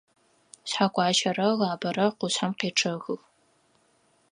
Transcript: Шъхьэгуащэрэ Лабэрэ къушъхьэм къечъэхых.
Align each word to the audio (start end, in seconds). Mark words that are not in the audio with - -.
Шъхьэгуащэрэ 0.69 1.47
Лабэрэ 1.59 2.07
къушъхьэм 2.17 2.51
къечъэхых. 2.59 3.21